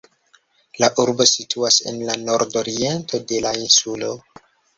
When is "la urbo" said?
0.83-1.27